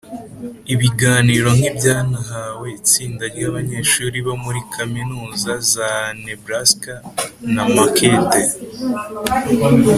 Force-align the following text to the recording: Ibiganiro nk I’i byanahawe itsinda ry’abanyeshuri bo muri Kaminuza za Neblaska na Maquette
Ibiganiro 0.73 1.47
nk 1.57 1.63
I’i 1.67 1.71
byanahawe 1.77 2.67
itsinda 2.79 3.23
ry’abanyeshuri 3.33 4.17
bo 4.25 4.33
muri 4.43 4.59
Kaminuza 4.73 5.51
za 5.73 5.89
Neblaska 6.23 6.93
na 7.53 7.63
Maquette 7.73 8.41